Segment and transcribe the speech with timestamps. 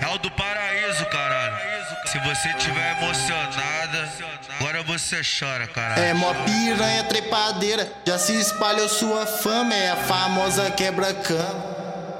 [0.00, 1.56] É o do paraíso, caralho.
[2.06, 4.08] Se você tiver emocionada,
[4.58, 6.02] agora você chora, caralho.
[6.02, 11.64] É mó piranha trepadeira, já se espalhou sua fama, é a famosa quebra-cama.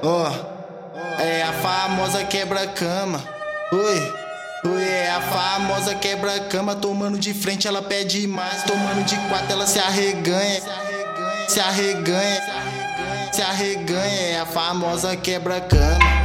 [0.03, 3.23] Ó, oh, é a famosa quebra-cama.
[3.71, 4.13] Oi.
[4.65, 9.65] Oi, é a famosa quebra-cama, tomando de frente ela pede mais, tomando de quatro ela
[9.65, 10.61] se arreganha,
[11.47, 12.43] se arreganha,
[13.31, 16.18] se arreganha, é a famosa quebra-cama.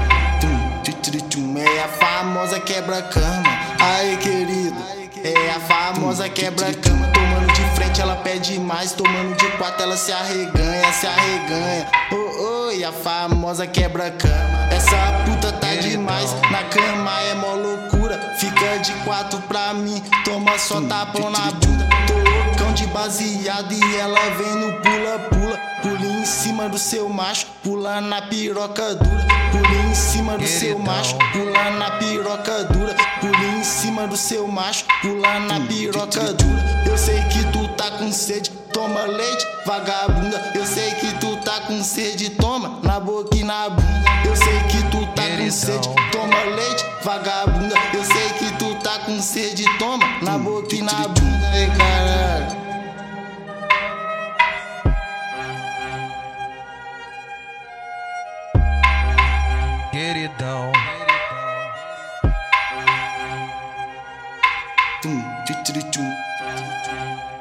[1.17, 3.49] É a famosa quebra-cama.
[3.79, 4.75] Aí, querido.
[5.23, 7.07] É a famosa quebra-cama.
[7.07, 8.91] Tomando de frente, ela pede mais.
[8.93, 11.89] Tomando de quatro, ela se arreganha, se arreganha.
[12.11, 14.69] Oh, oh, e a famosa quebra-cama.
[14.73, 16.33] Essa puta tá demais.
[16.51, 18.35] Na cama é mó loucura.
[18.41, 20.03] Fica de quatro pra mim.
[20.25, 21.89] Toma só tapão na bunda.
[22.09, 25.61] Tô loucão de baseado e ela vem no pula-pula.
[25.81, 27.47] Pula em cima do seu macho.
[27.63, 29.27] Pula na piroca dura.
[29.53, 30.74] Pula em cima do seu
[33.95, 36.83] cima do seu macho, pula na piroca dura.
[36.85, 40.51] Eu sei que tu tá com sede, toma leite, vagabunda.
[40.53, 44.05] Eu sei que tu tá com sede, toma na boca e na bunda.
[44.27, 47.77] Eu sei que tu tá com sede, toma leite, vagabunda.
[47.93, 51.57] Eu sei que tu tá com sede, toma na boca e na bunda.
[51.57, 52.64] Ei, caralho.
[65.65, 67.34] 32.